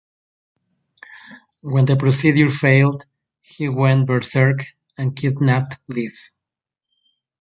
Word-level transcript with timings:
When 1.61 1.85
the 1.85 1.95
procedure 1.95 2.49
failed, 2.49 3.03
he 3.39 3.69
went 3.69 4.07
berserk 4.07 4.65
and 4.97 5.15
kidnapped 5.15 5.75
Liz. 5.89 6.31